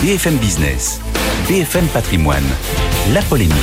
BFM 0.00 0.36
Business, 0.36 1.00
BFM 1.48 1.84
Patrimoine, 1.88 2.44
la 3.12 3.20
polémique. 3.22 3.56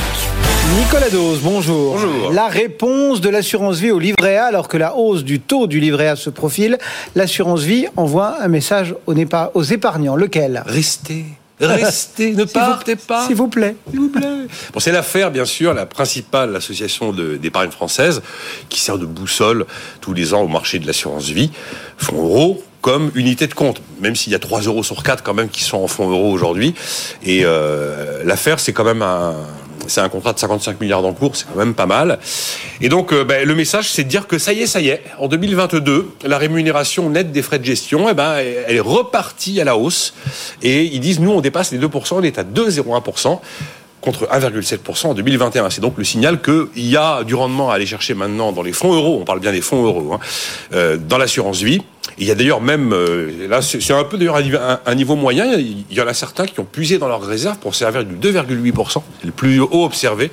Nicolas 0.78 1.08
Dose, 1.08 1.40
bonjour. 1.40 1.94
Bonjour. 1.94 2.30
La 2.30 2.48
réponse 2.48 3.22
de 3.22 3.30
l'assurance 3.30 3.78
vie 3.78 3.90
au 3.90 3.98
livret 3.98 4.36
A, 4.36 4.44
alors 4.44 4.68
que 4.68 4.76
la 4.76 4.96
hausse 4.96 5.24
du 5.24 5.40
taux 5.40 5.66
du 5.66 5.80
livret 5.80 6.08
A 6.08 6.14
se 6.16 6.28
profile, 6.28 6.76
l'assurance 7.14 7.62
vie 7.62 7.86
envoie 7.96 8.36
un 8.42 8.48
message 8.48 8.94
aux, 9.06 9.62
épargnants. 9.62 10.14
Lequel? 10.14 10.62
Restez. 10.66 11.24
Restez, 11.58 12.34
ne 12.34 12.44
partez 12.52 12.96
pas. 12.96 13.26
S'il 13.26 13.36
vous 13.36 13.48
plaît. 13.48 13.74
S'il 13.88 14.00
vous 14.00 14.10
plaît. 14.10 14.46
Bon, 14.74 14.80
c'est 14.80 14.92
l'affaire, 14.92 15.30
bien 15.30 15.46
sûr, 15.46 15.72
la 15.72 15.86
principale 15.86 16.54
association 16.54 17.14
d'épargne 17.14 17.70
française 17.70 18.20
qui 18.68 18.78
sert 18.78 18.98
de 18.98 19.06
boussole 19.06 19.64
tous 20.02 20.12
les 20.12 20.34
ans 20.34 20.42
au 20.42 20.48
marché 20.48 20.80
de 20.80 20.86
l'assurance 20.86 21.30
vie, 21.30 21.50
fonds 21.96 22.22
euros 22.22 22.62
comme 22.86 23.10
unité 23.16 23.48
de 23.48 23.54
compte, 23.54 23.82
même 24.00 24.14
s'il 24.14 24.30
y 24.30 24.36
a 24.36 24.38
3 24.38 24.60
euros 24.60 24.84
sur 24.84 25.02
4 25.02 25.24
quand 25.24 25.34
même 25.34 25.48
qui 25.48 25.64
sont 25.64 25.78
en 25.78 25.88
fonds 25.88 26.08
euros 26.08 26.30
aujourd'hui. 26.30 26.72
Et 27.24 27.40
euh, 27.42 28.22
l'affaire, 28.24 28.60
c'est 28.60 28.72
quand 28.72 28.84
même 28.84 29.02
un... 29.02 29.34
C'est 29.88 30.00
un 30.00 30.08
contrat 30.08 30.32
de 30.32 30.38
55 30.38 30.80
milliards 30.80 31.02
d'encours, 31.02 31.36
c'est 31.36 31.46
quand 31.46 31.58
même 31.58 31.74
pas 31.74 31.86
mal. 31.86 32.18
Et 32.80 32.88
donc, 32.88 33.12
euh, 33.12 33.24
ben, 33.24 33.46
le 33.46 33.54
message, 33.54 33.90
c'est 33.90 34.02
de 34.02 34.08
dire 34.08 34.26
que 34.26 34.36
ça 34.36 34.52
y 34.52 34.62
est, 34.62 34.66
ça 34.66 34.80
y 34.80 34.88
est. 34.88 35.02
En 35.18 35.28
2022, 35.28 36.10
la 36.24 36.38
rémunération 36.38 37.08
nette 37.08 37.30
des 37.30 37.42
frais 37.42 37.60
de 37.60 37.64
gestion, 37.64 38.08
eh 38.08 38.14
ben, 38.14 38.34
elle 38.34 38.76
est 38.76 38.80
repartie 38.80 39.60
à 39.60 39.64
la 39.64 39.76
hausse. 39.76 40.14
Et 40.62 40.84
ils 40.84 40.98
disent, 40.98 41.20
nous, 41.20 41.30
on 41.30 41.40
dépasse 41.40 41.70
les 41.70 41.78
2%, 41.78 42.14
on 42.14 42.22
est 42.22 42.38
à 42.38 42.42
2,01% 42.44 43.40
contre 44.06 44.26
1,7% 44.28 45.08
en 45.08 45.14
2021. 45.14 45.68
C'est 45.70 45.80
donc 45.80 45.98
le 45.98 46.04
signal 46.04 46.40
qu'il 46.40 46.68
y 46.76 46.96
a 46.96 47.24
du 47.24 47.34
rendement 47.34 47.70
à 47.70 47.74
aller 47.74 47.86
chercher 47.86 48.14
maintenant 48.14 48.52
dans 48.52 48.62
les 48.62 48.72
fonds 48.72 48.94
euros, 48.94 49.18
on 49.20 49.24
parle 49.24 49.40
bien 49.40 49.50
des 49.50 49.60
fonds 49.60 49.84
euros, 49.84 50.12
hein, 50.14 50.20
euh, 50.72 50.96
dans 50.96 51.18
l'assurance 51.18 51.60
vie. 51.60 51.82
Il 52.18 52.26
y 52.26 52.30
a 52.30 52.36
d'ailleurs 52.36 52.60
même, 52.60 52.92
euh, 52.92 53.48
là 53.48 53.60
c'est 53.62 53.92
un 53.92 54.04
peu 54.04 54.16
d'ailleurs 54.16 54.36
un, 54.36 54.42
niveau- 54.42 54.58
un- 54.58 54.78
un 54.86 54.94
niveau 54.94 55.16
moyen, 55.16 55.54
il 55.54 55.84
y 55.90 56.00
en 56.00 56.06
a 56.06 56.14
certains 56.14 56.46
qui 56.46 56.60
ont 56.60 56.64
puisé 56.64 56.98
dans 56.98 57.08
leurs 57.08 57.20
réserves 57.22 57.58
pour 57.58 57.74
servir 57.74 58.04
du 58.04 58.14
2,8%, 58.14 59.02
c'est 59.20 59.26
le 59.26 59.32
plus 59.32 59.58
haut 59.60 59.84
observé. 59.84 60.30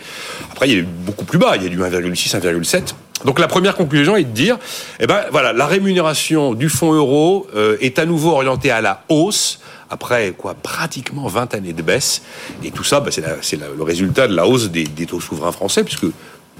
Après 0.51 0.67
il 0.69 0.71
y 0.71 0.75
a 0.75 0.79
eu 0.79 0.87
beaucoup 0.87 1.25
plus 1.25 1.39
bas, 1.39 1.53
il 1.57 1.63
y 1.63 1.65
a 1.65 1.69
du 1.69 1.79
1,6, 1.79 2.37
1,7. 2.39 2.93
Donc 3.25 3.39
la 3.39 3.47
première 3.47 3.75
conclusion 3.75 4.15
est 4.15 4.23
de 4.23 4.31
dire, 4.31 4.57
eh 4.99 5.07
ben 5.07 5.21
voilà, 5.31 5.53
la 5.53 5.65
rémunération 5.65 6.53
du 6.53 6.69
fonds 6.69 6.93
euro 6.93 7.47
euh, 7.55 7.77
est 7.79 7.99
à 7.99 8.05
nouveau 8.05 8.31
orientée 8.31 8.71
à 8.71 8.81
la 8.81 9.03
hausse 9.09 9.59
après 9.89 10.33
quoi 10.35 10.55
pratiquement 10.55 11.27
20 11.27 11.53
années 11.53 11.73
de 11.73 11.81
baisse. 11.81 12.23
Et 12.63 12.71
tout 12.71 12.83
ça, 12.83 12.99
bah, 12.99 13.11
c'est 13.11 13.59
le 13.59 13.83
résultat 13.83 14.27
de 14.27 14.35
la 14.35 14.47
hausse 14.47 14.69
des, 14.69 14.83
des 14.83 15.05
taux 15.05 15.21
souverains 15.21 15.51
français, 15.51 15.83
puisque 15.83 16.07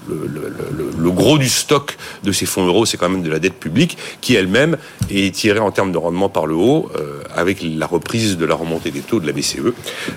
le, 0.10 0.16
le- 0.28 0.50
le- 0.78 0.92
le 1.04 1.12
gros 1.12 1.38
du 1.38 1.48
stock 1.48 1.98
de 2.24 2.32
ces 2.34 2.46
fonds 2.46 2.66
euros, 2.66 2.86
c'est 2.86 2.98
quand 2.98 3.08
même 3.10 3.24
de 3.24 3.30
la 3.32 3.40
dette 3.40 3.54
publique, 3.54 3.98
qui 4.20 4.36
elle-même 4.36 4.78
est 5.10 5.34
tirée 5.34 5.60
en 5.60 5.72
termes 5.72 5.92
de 5.94 5.98
rendement 5.98 6.28
par 6.30 6.46
le 6.46 6.56
haut, 6.56 6.90
euh, 6.98 7.22
avec 7.36 7.60
la 7.64 7.86
reprise 7.86 8.38
de 8.38 8.46
la 8.46 8.56
remontée 8.56 8.92
des 8.92 9.00
taux 9.00 9.20
de 9.22 9.28
la 9.28 9.32
BCE. 9.34 9.60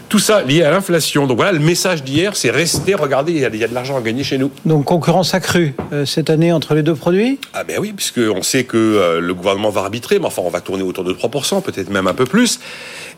Tout 0.09 0.19
ça 0.19 0.43
lié 0.43 0.63
à 0.65 0.71
l'inflation. 0.73 1.27
Donc 1.29 1.37
voilà, 1.37 1.53
le 1.53 1.61
message 1.61 2.03
d'hier, 2.03 2.35
c'est 2.37 2.51
rester, 2.51 2.95
regardez, 2.95 3.33
il 3.33 3.39
y 3.39 3.45
a- 3.45 3.49
il 3.53 3.57
y 3.61 3.65
a 3.65 3.69
de 3.69 3.75
l'argent 3.75 3.97
à 3.97 4.01
gagner 4.01 4.25
chez 4.25 4.39
nous. 4.39 4.51
Donc 4.65 4.85
concurrence 4.87 5.35
accrue 5.35 5.75
euh, 5.93 6.05
cette 6.05 6.31
année 6.31 6.53
entre 6.53 6.75
les 6.75 6.83
deux 6.83 6.95
produits? 6.97 7.39
Ah 7.55 7.63
ben 7.63 7.79
oui, 7.81 7.93
puisque 7.95 8.19
on 8.19 8.43
sait 8.43 8.65
que 8.65 8.77
euh, 8.77 9.21
le 9.21 9.35
gouvernement 9.35 9.71
va 9.71 9.83
arbitrer, 9.83 10.19
mais 10.19 10.27
enfin 10.27 10.43
on 10.45 10.51
va 10.51 10.61
tourner 10.61 10.83
autour 10.83 11.05
de 11.05 11.13
3%, 11.13 11.63
peut-être 11.63 11.91
même 11.91 12.07
un 12.09 12.15
peu 12.15 12.25
plus. 12.27 12.59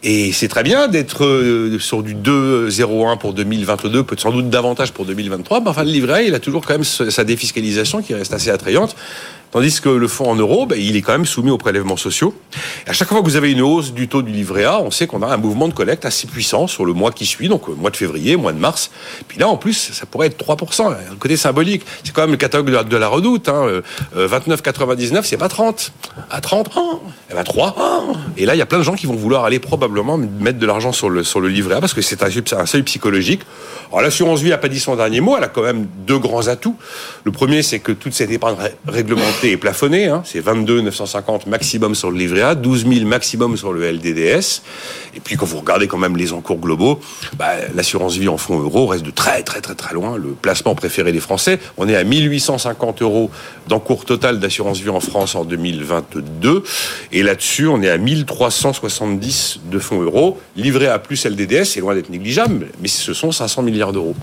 Et 0.03 0.33
c'est 0.33 0.49
très 0.49 0.63
bien 0.63 0.87
d'être 0.87 1.25
euh, 1.25 1.79
sur 1.81 2.05
du 2.05 2.15
2,01 2.15 3.19
pour 3.19 3.33
2022, 3.33 4.05
peut-être 4.05 4.21
sans 4.21 4.31
doute 4.31 4.49
davantage 4.49 4.93
pour 4.93 5.05
2023, 5.05 5.61
mais 5.61 5.69
enfin 5.69 5.83
le 5.83 5.91
livret, 5.91 6.27
il 6.27 6.35
a 6.35 6.39
toujours 6.39 6.65
quand 6.65 6.75
même 6.75 6.85
sa 6.85 7.25
défiscalisation 7.25 8.01
qui 8.01 8.15
reste 8.15 8.33
assez 8.33 8.51
attrayante. 8.51 8.95
Tandis 9.51 9.81
que 9.81 9.89
le 9.89 10.09
fonds 10.09 10.31
en 10.31 10.37
euros, 10.37 10.67
ben, 10.67 10.79
il 10.79 10.97
est 10.97 11.03
quand 11.03 11.13
même 11.13 11.27
soumis 11.27 11.51
aux 11.51 11.59
prélèvements 11.59 11.97
sociaux. 11.97 12.35
Et 12.87 12.91
à 12.91 12.93
chaque 12.93 13.09
fois 13.09 13.21
que 13.21 13.25
vous 13.25 13.37
avez 13.37 13.51
une 13.51 13.63
hausse 13.63 13.93
du 13.93 14.07
taux 14.09 14.23
du 14.23 14.31
livret 14.31 14.65
A, 14.65 14.81
on 14.81 14.91
sait 14.91 15.07
qu'on 15.07 15.23
a 15.23 15.27
un 15.27 15.37
mouvement 15.39 15.69
de 15.69 15.73
collecte 15.73 16.05
assez 16.05 16.27
puissant 16.27 16.67
sur 16.67 16.85
le 16.85 16.93
mois 16.93 17.13
qui 17.13 17.25
suit, 17.25 17.49
donc 17.49 17.69
euh, 17.69 17.73
mois 17.73 17.91
de 17.91 17.97
février, 17.97 18.37
mois 18.37 18.53
de 18.53 18.59
mars. 18.59 18.91
Puis 19.27 19.39
là, 19.39 19.49
en 19.49 19.57
plus, 19.57 19.91
ça 19.93 20.07
pourrait 20.07 20.27
être 20.27 20.43
3%. 20.45 20.93
Un 20.93 21.17
côté 21.19 21.37
symbolique. 21.37 21.83
C'est 22.05 22.13
quand 22.13 22.23
même 22.23 22.33
le 22.33 22.37
catalogue 22.37 22.89
de 22.89 22.97
la, 22.97 23.09
redoute. 23.09 23.49
Hein. 23.49 23.65
Euh, 23.67 23.83
euh, 24.17 24.29
29,99, 24.29 25.23
c'est 25.25 25.37
pas 25.37 25.49
30. 25.49 25.93
À 26.31 26.41
30, 26.41 26.71
ah, 26.77 26.81
eh 27.31 27.35
ben 27.35 27.45
3. 27.45 27.75
ah. 27.79 28.01
Et 28.37 28.45
là, 28.45 28.55
il 28.55 28.59
y 28.59 28.63
a 28.63 28.67
plein 28.67 28.79
de 28.79 28.85
gens 28.85 28.95
qui 28.95 29.07
vont 29.07 29.15
vouloir 29.15 29.45
aller 29.45 29.59
probablement 29.59 30.19
mettre 30.19 30.59
de 30.59 30.67
l'argent 30.67 30.93
sur 30.93 31.09
le, 31.09 31.25
sur 31.25 31.41
le 31.41 31.49
livret 31.49 31.77
A 31.77 31.81
parce 31.81 31.95
que 31.95 32.03
c'est 32.03 32.23
un, 32.23 32.67
seuil 32.67 32.83
psychologique. 32.83 33.41
Alors 33.89 34.03
l'assurance 34.03 34.41
vie 34.41 34.51
n'a 34.51 34.59
pas 34.59 34.69
dit 34.69 34.81
son 34.81 34.97
dernier 34.97 35.21
mot. 35.21 35.37
Elle 35.37 35.45
a 35.45 35.49
quand 35.49 35.63
même 35.63 35.87
deux 36.07 36.19
grands 36.19 36.49
atouts. 36.49 36.77
Le 37.25 37.33
premier, 37.33 37.63
c'est 37.63 37.79
que 37.79 37.93
toute 37.93 38.13
cette 38.13 38.31
épargne 38.31 38.57
ré- 38.87 39.03
est 39.45 39.57
plafonnée. 39.57 40.07
Hein. 40.07 40.23
C'est 40.25 40.41
22 40.41 40.81
950 40.83 41.47
maximum 41.47 41.95
sur 41.95 42.11
le 42.11 42.19
livret 42.19 42.43
A, 42.43 42.55
12 42.55 42.87
000 42.87 43.07
maximum 43.07 43.57
sur 43.57 43.73
le 43.73 43.91
LDDS. 43.91 44.63
Et 45.15 45.21
puis 45.21 45.37
quand 45.37 45.47
vous 45.47 45.59
regardez 45.59 45.87
quand 45.87 45.99
même 45.99 46.17
les 46.17 46.33
encours 46.33 46.59
globaux, 46.59 47.01
bah, 47.37 47.53
l'assurance 47.75 48.17
vie 48.17 48.29
en 48.29 48.37
fonds 48.37 48.61
euros 48.61 48.87
reste 48.87 49.05
de 49.05 49.11
très 49.11 49.43
très 49.43 49.61
très 49.61 49.75
très 49.75 49.95
loin 49.95 50.17
le 50.17 50.31
placement 50.31 50.75
préféré 50.75 51.13
des 51.13 51.21
Français. 51.21 51.59
On 51.77 51.89
est 51.89 51.97
à 51.97 52.05
1850 52.05 53.03
euros 53.03 53.31
d'encours 53.67 54.05
total 54.05 54.41
d'assurance 54.41 54.81
vie 54.81 54.91
en 54.91 55.01
France 55.01 55.35
en 55.35 55.45
2022. 55.45 56.63
Et 57.13 57.23
là-dessus, 57.23 57.67
on 57.67 57.83
est 57.83 57.91
à 57.91 57.99
1370 57.99 59.61
de 59.71 59.79
fonds 59.79 60.03
euros. 60.03 60.39
Livret 60.57 60.89
A 60.89 60.99
plus 60.99 61.25
LDDS, 61.25 61.65
c'est 61.65 61.81
loin 61.81 61.95
d'être 61.95 62.11
négligeable, 62.11 62.69
mais 62.81 62.89
ce 62.89 63.15
sont 63.15 63.33
500 63.33 63.63
milliards 63.63 63.93
d'euros. 63.93 64.15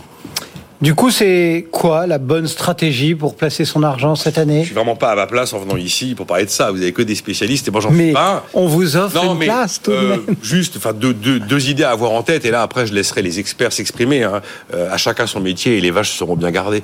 Du 0.81 0.93
coup, 0.93 1.09
c'est 1.09 1.67
quoi 1.71 2.05
la 2.05 2.17
bonne 2.17 2.47
stratégie 2.47 3.15
pour 3.15 3.35
placer 3.35 3.63
son 3.63 3.81
argent 3.81 4.15
cette 4.15 4.35
Je 4.35 4.41
année 4.41 4.65
suis 4.65 4.73
vraiment 4.75 4.97
pas 4.97 5.11
à 5.11 5.15
ma 5.15 5.25
place 5.25 5.53
en 5.53 5.59
venant 5.59 5.77
ici 5.77 6.15
pour 6.15 6.25
parler 6.25 6.43
de 6.45 6.49
ça. 6.49 6.69
Vous 6.71 6.81
avez 6.81 6.91
que 6.91 7.01
des 7.01 7.15
spécialistes 7.15 7.67
et 7.67 7.71
moi 7.71 7.79
j'en 7.79 7.91
fais 7.91 8.11
pas. 8.11 8.45
on 8.53 8.67
vous 8.67 8.97
offre 8.97 9.15
Non, 9.15 9.33
une 9.33 9.39
mais 9.39 9.45
place 9.45 9.81
tout 9.81 9.91
de 9.91 9.95
euh, 9.95 10.09
même. 10.09 10.35
juste, 10.43 10.75
enfin 10.75 10.91
deux, 10.91 11.13
deux, 11.13 11.39
deux 11.39 11.69
idées 11.69 11.83
à 11.85 11.91
avoir 11.91 12.11
en 12.11 12.23
tête 12.23 12.43
et 12.43 12.51
là 12.51 12.61
après 12.61 12.85
je 12.87 12.93
laisserai 12.93 13.21
les 13.21 13.39
experts 13.39 13.71
s'exprimer. 13.71 14.23
Hein. 14.23 14.41
Euh, 14.73 14.91
à 14.91 14.97
chacun 14.97 15.27
son 15.27 15.39
métier 15.39 15.77
et 15.77 15.81
les 15.81 15.91
vaches 15.91 16.11
seront 16.11 16.35
bien 16.35 16.51
gardées. 16.51 16.83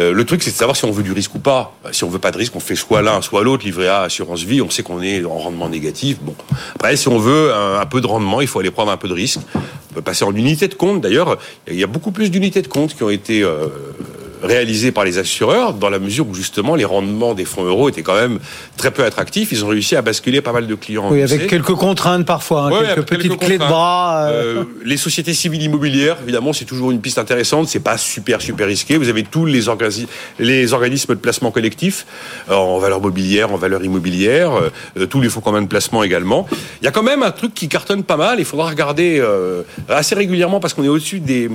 Euh, 0.00 0.12
le 0.12 0.24
truc 0.24 0.42
c'est 0.42 0.50
de 0.50 0.56
savoir 0.56 0.76
si 0.76 0.84
on 0.84 0.90
veut 0.90 1.04
du 1.04 1.12
risque 1.12 1.34
ou 1.36 1.38
pas. 1.38 1.76
Si 1.92 2.02
on 2.02 2.08
veut 2.08 2.18
pas 2.18 2.32
de 2.32 2.38
risque, 2.38 2.56
on 2.56 2.60
fait 2.60 2.74
soit 2.76 3.02
l'un, 3.02 3.22
soit 3.22 3.44
l'autre. 3.44 3.64
Livret 3.64 3.88
A, 3.88 4.00
assurance 4.02 4.42
vie, 4.42 4.60
on 4.60 4.68
sait 4.70 4.82
qu'on 4.82 5.00
est 5.00 5.24
en 5.24 5.38
rendement 5.38 5.68
négatif. 5.68 6.18
Bon, 6.20 6.34
après 6.74 6.96
si 6.96 7.06
on 7.06 7.18
veut 7.18 7.54
un, 7.54 7.78
un 7.80 7.86
peu 7.86 8.00
de 8.00 8.06
rendement, 8.08 8.40
il 8.40 8.48
faut 8.48 8.58
aller 8.58 8.72
prendre 8.72 8.90
un 8.90 8.96
peu 8.96 9.06
de 9.08 9.14
risque. 9.14 9.38
Passer 10.04 10.24
en 10.24 10.34
unité 10.34 10.68
de 10.68 10.74
compte. 10.74 11.00
D'ailleurs, 11.00 11.38
il 11.68 11.78
y 11.78 11.84
a 11.84 11.86
beaucoup 11.86 12.10
plus 12.10 12.30
d'unités 12.30 12.62
de 12.62 12.68
compte 12.68 12.94
qui 12.94 13.02
ont 13.02 13.10
été 13.10 13.42
euh, 13.42 13.68
réalisées 14.42 14.92
par 14.92 15.04
les 15.04 15.18
assureurs, 15.18 15.74
dans 15.74 15.90
la 15.90 15.98
mesure 15.98 16.26
où 16.28 16.34
justement 16.34 16.74
les 16.74 16.84
rendements 16.84 17.34
des 17.34 17.44
fonds 17.44 17.64
euros 17.64 17.88
étaient 17.88 18.02
quand 18.02 18.14
même 18.14 18.38
très 18.76 18.90
peu 18.90 19.04
attractifs. 19.04 19.52
Ils 19.52 19.64
ont 19.64 19.68
réussi 19.68 19.96
à 19.96 20.02
basculer 20.02 20.40
pas 20.40 20.52
mal 20.52 20.66
de 20.66 20.74
clients. 20.74 21.04
en 21.06 21.12
Oui, 21.12 21.22
avec 21.22 21.46
quelques 21.46 21.74
contraintes 21.74 22.26
parfois, 22.26 22.62
hein, 22.66 22.70
Ouais, 22.72 22.94
quelques 22.94 23.08
petites 23.08 23.38
clés 23.38 23.58
de 23.58 23.64
bras. 23.64 24.26
euh, 24.28 24.60
Euh, 24.60 24.64
les 24.84 24.96
sociétés 24.96 25.34
civiles 25.34 25.62
immobilières, 25.62 26.16
évidemment, 26.22 26.52
c'est 26.52 26.64
toujours 26.64 26.90
une 26.90 27.00
piste 27.00 27.18
intéressante. 27.18 27.68
C'est 27.68 27.80
pas 27.80 27.98
super 27.98 28.40
super 28.40 28.66
risqué. 28.66 28.96
Vous 28.96 29.08
avez 29.08 29.22
tous 29.24 29.44
les, 29.46 29.68
organi- 29.68 30.06
les 30.38 30.72
organismes 30.72 31.14
de 31.14 31.18
placement 31.20 31.50
collectif 31.50 32.06
euh, 32.50 32.54
en 32.54 32.78
valeur 32.78 33.00
mobilière, 33.00 33.52
en 33.52 33.56
valeur 33.56 33.82
immobilière, 33.84 34.50
euh, 34.96 35.06
tous 35.06 35.20
les 35.20 35.28
fonds 35.28 35.40
communs 35.40 35.62
de 35.62 35.66
placement 35.68 36.02
également. 36.02 36.46
Il 36.80 36.84
y 36.84 36.88
a 36.88 36.90
quand 36.92 37.02
même 37.02 37.22
un 37.22 37.30
truc 37.30 37.54
qui 37.54 37.68
cartonne 37.68 38.02
pas 38.04 38.16
mal. 38.16 38.38
Il 38.38 38.44
faudra 38.44 38.68
regarder 38.68 39.22
assez 39.88 40.14
régulièrement 40.14 40.60
parce 40.60 40.74
qu'on 40.74 40.84
est 40.84 40.88
au-dessus 40.88 41.20
des, 41.20 41.48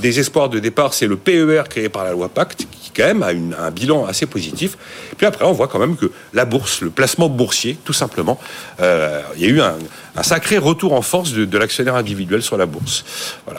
des 0.00 0.20
espoirs 0.20 0.48
de 0.48 0.58
départ. 0.58 0.94
C'est 0.94 1.06
le 1.06 1.16
PER 1.16 1.62
créé 1.68 1.88
par 1.88 2.04
la 2.04 2.12
loi 2.12 2.28
Pacte 2.28 2.66
qui 2.70 2.90
quand 2.90 3.06
même 3.06 3.22
a 3.22 3.62
un 3.62 3.70
bilan 3.70 4.06
assez 4.06 4.26
positif. 4.26 4.76
Puis 5.16 5.26
après, 5.26 5.44
on 5.44 5.52
voit 5.52 5.68
quand 5.68 5.78
même 5.78 5.96
que 5.96 6.10
la 6.32 6.44
bourse, 6.44 6.80
le 6.80 6.90
placement 6.90 7.28
boursier, 7.28 7.76
tout 7.84 7.92
simplement, 7.92 8.38
euh, 8.80 9.20
il 9.36 9.42
y 9.42 9.44
a 9.46 9.48
eu 9.48 9.60
un, 9.60 9.74
sacré 10.22 10.58
retour 10.58 10.92
en 10.92 11.02
force 11.02 11.32
de, 11.32 11.58
l'actionnaire 11.58 11.94
individuel 11.94 12.42
sur 12.42 12.56
la 12.56 12.66
bourse. 12.66 13.04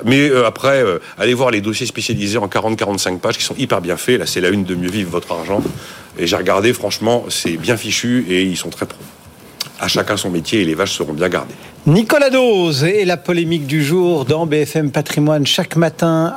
Mais 0.06 0.30
euh, 0.30 0.46
après, 0.46 0.84
euh, 0.84 1.00
allez 1.18 1.34
voir 1.34 1.52
les 1.52 1.62
dossiers 1.62 1.86
spécialisés 1.86 2.38
en 2.38 2.48
40-45 2.48 3.20
pages 3.20 3.38
qui 3.38 3.44
sont 3.44 3.56
hyper 3.58 3.82
bien 3.82 3.98
faits. 3.98 4.20
Là, 4.20 4.26
c'est 4.26 4.42
la 4.42 4.50
une 4.50 4.64
de 4.64 4.76
Mieux 4.76 4.90
vivre 4.90 5.10
votre 5.10 5.32
argent. 5.32 5.64
Et 6.18 6.28
j'ai 6.28 6.36
regardé, 6.36 6.74
franchement, 6.74 7.26
c'est 7.30 7.58
bien 7.58 7.78
fichu 7.78 8.26
et 8.30 8.44
ils 8.44 8.58
sont 8.58 8.70
très 8.70 8.86
pros. 8.86 9.00
À 9.82 9.88
chacun 9.88 10.16
son 10.16 10.30
métier 10.30 10.62
et 10.62 10.66
les 10.66 10.76
vaches 10.76 10.94
seront 10.94 11.14
bien 11.14 11.28
gardées. 11.28 11.56
Nicolas 11.88 12.30
Dose 12.30 12.84
et 12.84 13.04
la 13.04 13.18
polémique 13.18 13.66
du 13.66 13.84
jour 13.84 14.26
dans 14.26 14.46
BFM 14.46 14.92
Patrimoine 14.92 15.48
chaque 15.48 15.76
matin. 15.76 16.36